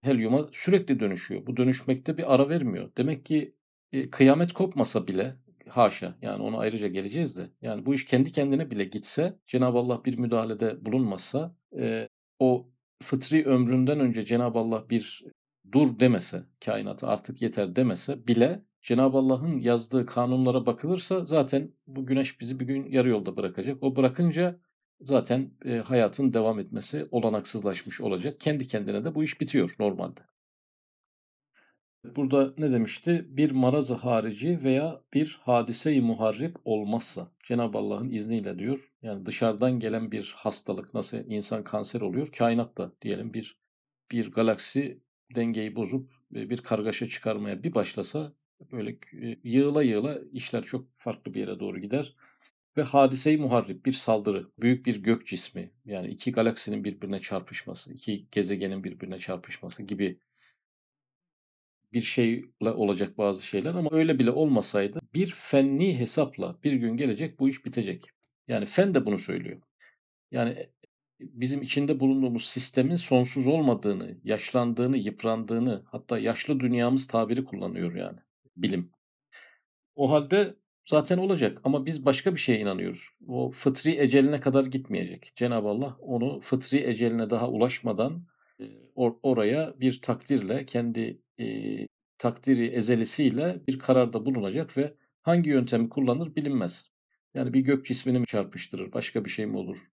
Helyuma 0.00 0.48
sürekli 0.52 1.00
dönüşüyor. 1.00 1.46
Bu 1.46 1.56
dönüşmekte 1.56 2.18
bir 2.18 2.34
ara 2.34 2.48
vermiyor. 2.48 2.90
Demek 2.96 3.26
ki 3.26 3.54
e, 3.92 4.10
kıyamet 4.10 4.52
kopmasa 4.52 5.06
bile 5.06 5.36
haşa 5.76 6.14
yani 6.22 6.42
ona 6.42 6.58
ayrıca 6.58 6.88
geleceğiz 6.88 7.36
de 7.36 7.50
yani 7.62 7.86
bu 7.86 7.94
iş 7.94 8.04
kendi 8.04 8.32
kendine 8.32 8.70
bile 8.70 8.84
gitse 8.84 9.38
Cenab-ı 9.46 9.78
Allah 9.78 10.04
bir 10.04 10.18
müdahalede 10.18 10.84
bulunmazsa 10.84 11.56
e, 11.78 12.08
o 12.38 12.68
fıtri 13.02 13.44
ömründen 13.46 14.00
önce 14.00 14.24
Cenab-ı 14.24 14.58
Allah 14.58 14.90
bir 14.90 15.24
dur 15.72 16.00
demese 16.00 16.42
kainatı 16.64 17.06
artık 17.06 17.42
yeter 17.42 17.76
demese 17.76 18.26
bile 18.26 18.62
Cenab-ı 18.82 19.18
Allah'ın 19.18 19.58
yazdığı 19.58 20.06
kanunlara 20.06 20.66
bakılırsa 20.66 21.24
zaten 21.24 21.72
bu 21.86 22.06
güneş 22.06 22.40
bizi 22.40 22.60
bir 22.60 22.64
gün 22.64 22.86
yarı 22.90 23.08
yolda 23.08 23.36
bırakacak. 23.36 23.82
O 23.82 23.96
bırakınca 23.96 24.60
zaten 25.00 25.50
e, 25.64 25.76
hayatın 25.76 26.32
devam 26.34 26.58
etmesi 26.58 27.06
olanaksızlaşmış 27.10 28.00
olacak. 28.00 28.40
Kendi 28.40 28.66
kendine 28.66 29.04
de 29.04 29.14
bu 29.14 29.24
iş 29.24 29.40
bitiyor 29.40 29.74
normalde. 29.78 30.20
Burada 32.04 32.54
ne 32.58 32.72
demişti? 32.72 33.26
Bir 33.28 33.50
marazı 33.50 33.94
harici 33.94 34.62
veya 34.62 35.00
bir 35.14 35.40
hadise-i 35.42 36.00
muharrip 36.00 36.56
olmazsa 36.64 37.32
Cenab-ı 37.44 37.78
Allah'ın 37.78 38.10
izniyle 38.10 38.58
diyor. 38.58 38.92
Yani 39.02 39.26
dışarıdan 39.26 39.80
gelen 39.80 40.12
bir 40.12 40.34
hastalık 40.36 40.94
nasıl 40.94 41.18
insan 41.18 41.64
kanser 41.64 42.00
oluyor? 42.00 42.32
Kainatta 42.38 42.92
diyelim 43.02 43.34
bir 43.34 43.56
bir 44.10 44.32
galaksi 44.32 45.00
dengeyi 45.34 45.76
bozup 45.76 46.10
bir 46.30 46.58
kargaşa 46.58 47.08
çıkarmaya 47.08 47.62
bir 47.62 47.74
başlasa 47.74 48.32
böyle 48.72 48.90
e, 48.90 49.38
yığıla 49.44 49.82
yığıla 49.82 50.18
işler 50.32 50.64
çok 50.64 50.86
farklı 50.98 51.34
bir 51.34 51.40
yere 51.40 51.60
doğru 51.60 51.78
gider. 51.78 52.14
Ve 52.76 52.82
hadise-i 52.82 53.36
muharrip 53.36 53.86
bir 53.86 53.92
saldırı, 53.92 54.50
büyük 54.58 54.86
bir 54.86 55.02
gök 55.02 55.26
cismi 55.26 55.70
yani 55.84 56.08
iki 56.08 56.32
galaksinin 56.32 56.84
birbirine 56.84 57.20
çarpışması, 57.20 57.92
iki 57.92 58.26
gezegenin 58.30 58.84
birbirine 58.84 59.18
çarpışması 59.18 59.82
gibi 59.82 60.18
bir 61.92 62.02
şeyle 62.02 62.70
olacak 62.70 63.18
bazı 63.18 63.42
şeyler 63.42 63.74
ama 63.74 63.90
öyle 63.92 64.18
bile 64.18 64.30
olmasaydı 64.30 65.00
bir 65.14 65.26
fenni 65.36 65.98
hesapla 65.98 66.58
bir 66.64 66.72
gün 66.72 66.96
gelecek 66.96 67.40
bu 67.40 67.48
iş 67.48 67.64
bitecek. 67.64 68.06
Yani 68.48 68.66
fen 68.66 68.94
de 68.94 69.06
bunu 69.06 69.18
söylüyor. 69.18 69.60
Yani 70.30 70.50
e, 70.50 70.70
bizim 71.20 71.62
içinde 71.62 72.00
bulunduğumuz 72.00 72.46
sistemin 72.46 72.96
sonsuz 72.96 73.46
olmadığını, 73.46 74.18
yaşlandığını, 74.24 74.98
yıprandığını 74.98 75.82
hatta 75.86 76.18
yaşlı 76.18 76.60
dünyamız 76.60 77.06
tabiri 77.06 77.44
kullanıyor 77.44 77.94
yani 77.94 78.18
bilim. 78.56 78.90
O 79.94 80.10
halde 80.10 80.54
zaten 80.86 81.18
olacak 81.18 81.60
ama 81.64 81.86
biz 81.86 82.04
başka 82.04 82.34
bir 82.34 82.40
şeye 82.40 82.58
inanıyoruz. 82.60 83.08
O 83.28 83.50
fıtri 83.50 83.90
eceline 84.00 84.40
kadar 84.40 84.64
gitmeyecek. 84.64 85.32
Cenab-ı 85.36 85.68
Allah 85.68 85.96
onu 86.00 86.40
fıtri 86.40 86.78
eceline 86.78 87.30
daha 87.30 87.48
ulaşmadan 87.48 88.26
e, 88.60 88.64
or 88.94 89.12
oraya 89.22 89.74
bir 89.80 90.00
takdirle 90.00 90.66
kendi 90.66 91.22
e, 91.42 91.88
takdiri 92.18 92.66
ezelisiyle 92.66 93.62
bir 93.68 93.78
kararda 93.78 94.26
bulunacak 94.26 94.76
ve 94.76 94.94
hangi 95.22 95.50
yöntemi 95.50 95.88
kullanır 95.88 96.36
bilinmez. 96.36 96.90
Yani 97.34 97.52
bir 97.52 97.60
gök 97.60 97.86
cismini 97.86 98.18
mi 98.18 98.26
çarpıştırır, 98.26 98.92
başka 98.92 99.24
bir 99.24 99.30
şey 99.30 99.46
mi 99.46 99.56
olur? 99.56 99.90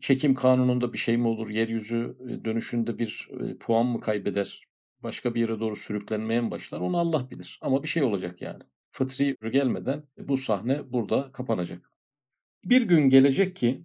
Çekim 0.00 0.34
kanununda 0.34 0.92
bir 0.92 0.98
şey 0.98 1.16
mi 1.16 1.28
olur? 1.28 1.50
Yeryüzü 1.50 2.16
dönüşünde 2.44 2.98
bir 2.98 3.30
puan 3.60 3.86
mı 3.86 4.00
kaybeder? 4.00 4.68
Başka 5.02 5.34
bir 5.34 5.40
yere 5.40 5.60
doğru 5.60 5.76
sürüklenmeye 5.76 6.40
mi 6.40 6.50
başlar? 6.50 6.80
Onu 6.80 6.98
Allah 6.98 7.30
bilir. 7.30 7.58
Ama 7.62 7.82
bir 7.82 7.88
şey 7.88 8.02
olacak 8.02 8.42
yani. 8.42 8.62
Fıtri 8.90 9.36
gelmeden 9.52 10.04
bu 10.18 10.36
sahne 10.36 10.92
burada 10.92 11.32
kapanacak. 11.32 11.92
Bir 12.64 12.82
gün 12.82 13.10
gelecek 13.10 13.56
ki 13.56 13.84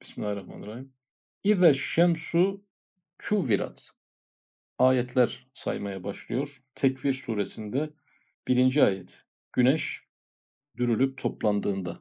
Bismillahirrahmanirrahim. 0.00 0.92
İze 1.44 1.74
şemsu 1.74 2.64
kuvirat 3.28 3.90
ayetler 4.78 5.46
saymaya 5.54 6.04
başlıyor. 6.04 6.62
Tekvir 6.74 7.14
suresinde 7.14 7.90
birinci 8.48 8.84
ayet. 8.84 9.24
Güneş 9.52 10.04
dürülüp 10.76 11.18
toplandığında. 11.18 12.00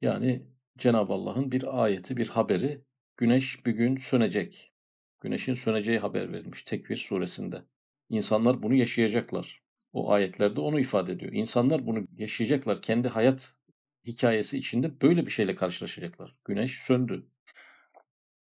Yani 0.00 0.46
Cenab-ı 0.78 1.12
Allah'ın 1.12 1.52
bir 1.52 1.84
ayeti, 1.84 2.16
bir 2.16 2.28
haberi. 2.28 2.84
Güneş 3.16 3.66
bir 3.66 3.72
gün 3.72 3.96
sönecek. 3.96 4.72
Güneşin 5.20 5.54
söneceği 5.54 5.98
haber 5.98 6.32
verilmiş 6.32 6.62
Tekvir 6.62 6.96
suresinde. 6.96 7.62
İnsanlar 8.10 8.62
bunu 8.62 8.74
yaşayacaklar. 8.74 9.62
O 9.92 10.10
ayetlerde 10.12 10.60
onu 10.60 10.80
ifade 10.80 11.12
ediyor. 11.12 11.32
İnsanlar 11.32 11.86
bunu 11.86 12.06
yaşayacaklar. 12.16 12.82
Kendi 12.82 13.08
hayat 13.08 13.56
hikayesi 14.06 14.58
içinde 14.58 15.00
böyle 15.00 15.26
bir 15.26 15.30
şeyle 15.30 15.54
karşılaşacaklar. 15.54 16.36
Güneş 16.44 16.78
söndü. 16.78 17.26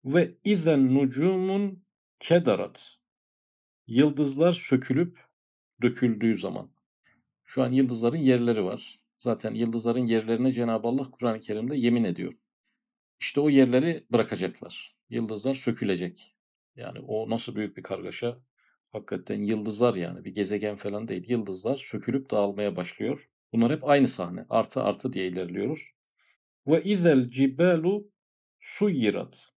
Ve 0.04 0.34
izen 0.44 0.94
nucumun 0.94 1.84
kedarat 2.20 2.99
yıldızlar 3.90 4.52
sökülüp 4.52 5.18
döküldüğü 5.82 6.38
zaman. 6.38 6.70
Şu 7.44 7.62
an 7.62 7.72
yıldızların 7.72 8.18
yerleri 8.18 8.64
var. 8.64 9.00
Zaten 9.18 9.54
yıldızların 9.54 10.06
yerlerine 10.06 10.52
Cenab-ı 10.52 10.88
Allah 10.88 11.10
Kur'an-ı 11.10 11.40
Kerim'de 11.40 11.76
yemin 11.76 12.04
ediyor. 12.04 12.32
İşte 13.20 13.40
o 13.40 13.50
yerleri 13.50 14.04
bırakacaklar. 14.12 14.96
Yıldızlar 15.08 15.54
sökülecek. 15.54 16.34
Yani 16.76 16.98
o 17.00 17.30
nasıl 17.30 17.54
büyük 17.54 17.76
bir 17.76 17.82
kargaşa. 17.82 18.38
Hakikaten 18.92 19.42
yıldızlar 19.42 19.94
yani 19.94 20.24
bir 20.24 20.34
gezegen 20.34 20.76
falan 20.76 21.08
değil. 21.08 21.30
Yıldızlar 21.30 21.76
sökülüp 21.76 22.30
dağılmaya 22.30 22.76
başlıyor. 22.76 23.30
Bunlar 23.52 23.72
hep 23.72 23.84
aynı 23.84 24.08
sahne. 24.08 24.46
Artı 24.50 24.82
artı 24.82 25.12
diye 25.12 25.26
ilerliyoruz. 25.26 25.82
Ve 26.66 26.84
izel 26.84 27.30
cibalu 27.30 28.10
suyirat. 28.60 29.52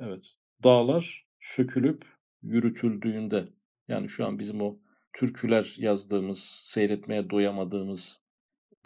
Evet. 0.00 0.36
Dağlar 0.62 1.26
sökülüp 1.40 2.19
yürütüldüğünde 2.42 3.48
yani 3.88 4.08
şu 4.08 4.26
an 4.26 4.38
bizim 4.38 4.60
o 4.60 4.78
türküler 5.12 5.74
yazdığımız, 5.78 6.62
seyretmeye 6.64 7.30
doyamadığımız 7.30 8.20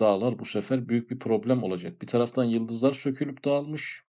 dağlar 0.01 0.39
bu 0.39 0.45
sefer 0.45 0.89
büyük 0.89 1.11
bir 1.11 1.19
problem 1.19 1.63
olacak. 1.63 2.03
Bir 2.03 2.07
taraftan 2.07 2.45
yıldızlar 2.45 2.93
sökülüp 2.93 3.45
dağılmış, 3.45 4.05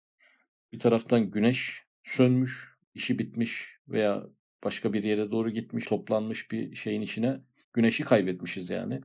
bir 0.73 0.79
taraftan 0.79 1.31
güneş 1.31 1.83
sönmüş, 2.03 2.75
işi 2.95 3.19
bitmiş 3.19 3.77
veya 3.87 4.23
başka 4.63 4.93
bir 4.93 5.03
yere 5.03 5.31
doğru 5.31 5.49
gitmiş, 5.49 5.85
toplanmış 5.85 6.51
bir 6.51 6.75
şeyin 6.75 7.01
içine 7.01 7.41
güneşi 7.73 8.03
kaybetmişiz 8.03 8.69
yani. 8.69 9.01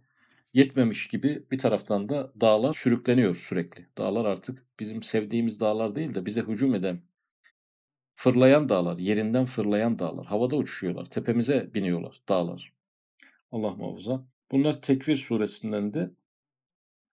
Yetmemiş 0.55 1.09
gibi 1.09 1.45
bir 1.51 1.59
taraftan 1.59 2.09
da 2.09 2.33
dağlar 2.41 2.75
sürükleniyor 2.75 3.35
sürekli. 3.35 3.87
Dağlar 3.99 4.25
artık 4.25 4.67
bizim 4.81 5.03
sevdiğimiz 5.03 5.61
dağlar 5.61 5.97
değil 5.97 6.15
de 6.15 6.27
bize 6.27 6.43
hücum 6.43 6.75
eden, 6.75 7.01
fırlayan 8.17 8.69
dağlar, 8.69 8.99
yerinden 8.99 9.45
fırlayan 9.45 9.99
dağlar. 9.99 10.27
Havada 10.27 10.57
uçuşuyorlar, 10.57 11.05
tepemize 11.05 11.75
biniyorlar 11.75 12.21
dağlar. 12.29 12.73
Allah 13.53 13.75
muhafaza. 13.75 14.27
Bunlar 14.51 14.83
Tekvir 14.83 15.17
suresinden 15.17 15.95
de 15.95 16.11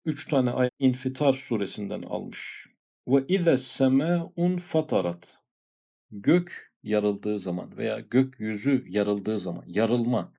üç 0.04 0.28
tane 0.28 0.50
ay 0.50 0.71
İnfitar 0.78 1.32
suresinden 1.32 2.02
almış. 2.02 2.66
Ve 3.09 3.25
ize 3.28 3.59
semâun 3.59 4.56
fatarat. 4.56 5.42
Gök 6.11 6.73
yarıldığı 6.82 7.38
zaman 7.38 7.76
veya 7.76 8.00
gökyüzü 8.00 8.85
yarıldığı 8.88 9.38
zaman, 9.38 9.64
yarılma. 9.66 10.32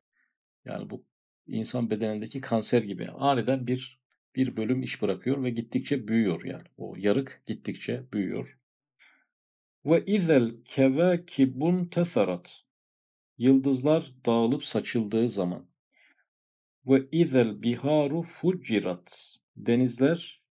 Yani 0.66 0.90
bu 0.90 1.06
insan 1.48 1.90
bedenindeki 1.90 2.42
kanser 2.42 2.82
gibi 2.84 3.10
aniden 3.10 3.68
bir 3.68 4.00
bir 4.36 4.58
bölüm 4.58 4.84
iş 4.84 5.02
bırakıyor 5.02 5.44
ve 5.44 5.50
gittikçe 5.50 6.08
büyüyor 6.08 6.46
yani. 6.46 6.64
O 6.78 6.96
yarık 6.98 7.44
gittikçe 7.48 8.04
büyüyor. 8.14 8.58
Ve 9.86 10.06
izel 10.06 10.52
kevakibun 10.66 11.86
tesarat. 11.86 12.64
Yıldızlar 13.38 14.14
dağılıp 14.26 14.64
saçıldığı 14.64 15.30
zaman. 15.30 15.66
Ve 16.88 17.08
izel 17.12 17.62
biharu 17.62 18.22
fucirat. 18.22 19.36
Denizler 19.56 20.44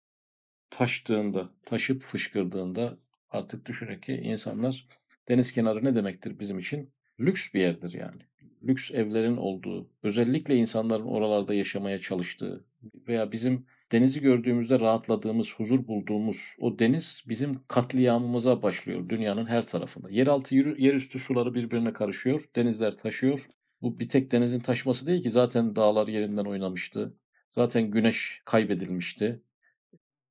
taştığında, 0.71 1.51
taşıp 1.63 2.03
fışkırdığında 2.03 2.99
artık 3.31 3.67
düşünün 3.67 4.01
ki 4.01 4.13
insanlar 4.13 4.87
deniz 5.29 5.53
kenarı 5.53 5.85
ne 5.85 5.95
demektir 5.95 6.39
bizim 6.39 6.59
için? 6.59 6.93
Lüks 7.21 7.55
bir 7.55 7.61
yerdir 7.61 7.93
yani. 7.93 8.23
Lüks 8.63 8.91
evlerin 8.91 9.37
olduğu, 9.37 9.91
özellikle 10.03 10.57
insanların 10.57 11.07
oralarda 11.07 11.55
yaşamaya 11.55 12.01
çalıştığı 12.01 12.65
veya 13.09 13.33
bizim 13.33 13.67
denizi 13.93 14.21
gördüğümüzde 14.21 14.81
rahatladığımız, 14.81 15.55
huzur 15.55 15.87
bulduğumuz 15.87 16.57
o 16.61 16.79
deniz 16.79 17.25
bizim 17.29 17.53
katliamımıza 17.69 18.63
başlıyor 18.63 19.09
dünyanın 19.09 19.47
her 19.47 19.67
tarafında. 19.67 20.11
Yeraltı, 20.11 20.55
yerüstü 20.55 21.19
suları 21.19 21.55
birbirine 21.55 21.93
karışıyor, 21.93 22.45
denizler 22.57 22.97
taşıyor. 22.97 23.49
Bu 23.83 23.99
bir 23.99 24.09
tek 24.09 24.33
denizin 24.33 24.59
taşması 24.61 25.07
değil 25.07 25.23
ki 25.23 25.31
zaten 25.31 25.77
dağlar 25.77 26.09
yerinden 26.09 26.45
oynamıştı. 26.45 27.17
Zaten 27.51 27.91
güneş 27.91 28.43
kaybedilmişti. 28.45 29.43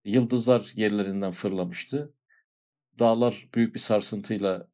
Yıldızlar 0.05 0.71
yerlerinden 0.75 1.31
fırlamıştı. 1.31 2.13
Dağlar 2.99 3.49
büyük 3.55 3.75
bir 3.75 3.79
sarsıntıyla 3.79 4.67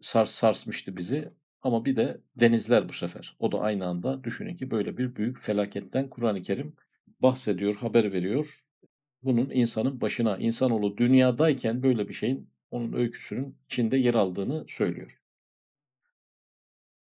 sars 0.00 0.30
sarsmıştı 0.30 0.96
bizi. 0.96 1.32
Ama 1.62 1.84
bir 1.84 1.96
de 1.96 2.20
denizler 2.36 2.88
bu 2.88 2.92
sefer. 2.92 3.36
O 3.38 3.52
da 3.52 3.60
aynı 3.60 3.86
anda 3.86 4.24
düşünün 4.24 4.56
ki 4.56 4.70
böyle 4.70 4.96
bir 4.96 5.16
büyük 5.16 5.38
felaketten 5.38 6.08
Kur'an-ı 6.10 6.42
Kerim 6.42 6.76
bahsediyor, 7.22 7.74
haber 7.74 8.12
veriyor. 8.12 8.64
Bunun 9.22 9.50
insanın 9.50 10.00
başına, 10.00 10.38
insanoğlu 10.38 10.96
dünyadayken 10.96 11.82
böyle 11.82 12.08
bir 12.08 12.14
şeyin 12.14 12.50
onun 12.70 12.92
öyküsünün 12.92 13.56
içinde 13.66 13.96
yer 13.96 14.14
aldığını 14.14 14.64
söylüyor. 14.68 15.18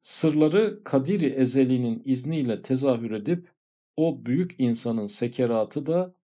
Sırları 0.01 0.83
Kadiri 0.83 1.25
Ezeli'nin 1.25 2.01
izniyle 2.05 2.61
tezahür 2.61 3.11
edip 3.11 3.49
o 3.97 4.25
büyük 4.25 4.55
insanın 4.59 5.07
sekeratı 5.07 5.85
da 5.85 6.15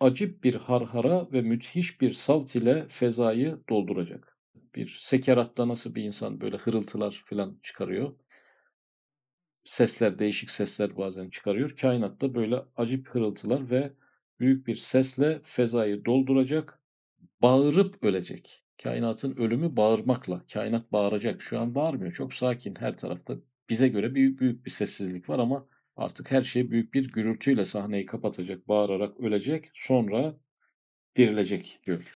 acip 0.00 0.44
bir 0.44 0.54
harhara 0.54 1.32
ve 1.32 1.42
müthiş 1.42 2.00
bir 2.00 2.12
savt 2.12 2.56
ile 2.56 2.86
fezayı 2.88 3.58
dolduracak. 3.68 4.38
Bir 4.74 4.98
sekeratta 5.02 5.68
nasıl 5.68 5.94
bir 5.94 6.04
insan 6.04 6.40
böyle 6.40 6.56
hırıltılar 6.56 7.22
falan 7.26 7.58
çıkarıyor. 7.62 8.12
Sesler, 9.64 10.18
değişik 10.18 10.50
sesler 10.50 10.96
bazen 10.96 11.30
çıkarıyor. 11.30 11.76
Kainatta 11.80 12.34
böyle 12.34 12.62
acip 12.76 13.08
hırıltılar 13.08 13.70
ve 13.70 13.92
büyük 14.40 14.66
bir 14.66 14.76
sesle 14.76 15.40
fezayı 15.44 16.04
dolduracak, 16.04 16.80
bağırıp 17.42 18.04
ölecek. 18.04 18.64
Kainatın 18.82 19.36
ölümü 19.36 19.76
bağırmakla. 19.76 20.42
Kainat 20.52 20.92
bağıracak. 20.92 21.42
Şu 21.42 21.60
an 21.60 21.74
bağırmıyor. 21.74 22.12
Çok 22.12 22.34
sakin 22.34 22.74
her 22.74 22.96
tarafta. 22.96 23.36
Bize 23.70 23.88
göre 23.88 24.14
büyük 24.14 24.40
büyük 24.40 24.66
bir 24.66 24.70
sessizlik 24.70 25.28
var 25.28 25.38
ama 25.38 25.66
artık 25.96 26.30
her 26.30 26.42
şey 26.42 26.70
büyük 26.70 26.94
bir 26.94 27.12
gürültüyle 27.12 27.64
sahneyi 27.64 28.06
kapatacak, 28.06 28.68
bağırarak 28.68 29.20
ölecek. 29.20 29.70
Sonra 29.74 30.36
dirilecek 31.16 31.80
diyor. 31.86 32.14